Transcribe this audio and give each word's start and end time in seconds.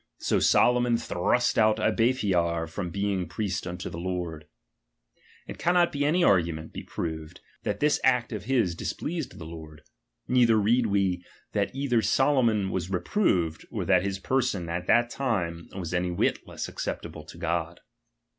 So 0.17 0.39
Solomon 0.39 0.97
thrust 0.97 1.59
out 1.59 1.77
Abiathar 1.77 2.65
from 2.65 2.89
being 2.89 3.27
priest 3.27 3.67
unto 3.67 3.87
the 3.87 3.99
Lord; 3.99 4.47
it 5.45 5.59
cannot 5.59 5.93
by 5.93 5.99
any 5.99 6.23
argument 6.23 6.73
be 6.73 6.81
proved, 6.81 7.39
ttat 7.63 7.81
this 7.81 7.99
act 8.03 8.33
of 8.33 8.45
his 8.45 8.73
displeased 8.73 9.37
the 9.37 9.45
Lord; 9.45 9.83
neither 10.27 10.57
read 10.57 10.87
we, 10.87 11.23
that 11.51 11.69
either 11.75 12.01
Solomon 12.01 12.71
was 12.71 12.89
reproved, 12.89 13.67
or 13.69 13.85
that 13.85 14.01
his 14.01 14.17
person 14.17 14.69
at 14.69 14.87
that 14.87 15.11
time 15.11 15.69
was 15.75 15.93
any 15.93 16.09
whit 16.09 16.47
less 16.47 16.67
acceptable 16.67 17.23
to 17.25 17.37
God. 17.37 17.79